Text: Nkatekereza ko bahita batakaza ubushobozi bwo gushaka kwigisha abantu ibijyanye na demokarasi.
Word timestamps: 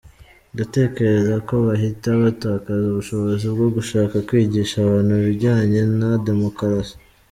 Nkatekereza 0.53 1.35
ko 1.47 1.53
bahita 1.67 2.07
batakaza 2.23 2.85
ubushobozi 2.91 3.45
bwo 3.53 3.67
gushaka 3.75 4.15
kwigisha 4.27 4.75
abantu 4.79 5.11
ibijyanye 5.21 5.81
na 5.99 6.09
demokarasi. 6.27 6.95